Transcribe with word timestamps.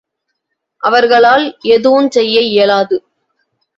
அவர்களால் 0.83 1.45
எதுவுஞ் 1.63 2.09
செய்ய 2.09 2.41
இயலாது. 2.41 2.97